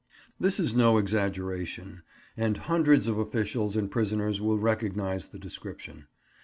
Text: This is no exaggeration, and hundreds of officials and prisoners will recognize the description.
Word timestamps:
This 0.39 0.59
is 0.59 0.73
no 0.73 0.97
exaggeration, 0.97 2.01
and 2.35 2.57
hundreds 2.57 3.07
of 3.07 3.19
officials 3.19 3.75
and 3.75 3.91
prisoners 3.91 4.41
will 4.41 4.57
recognize 4.57 5.27
the 5.27 5.37
description. 5.37 6.07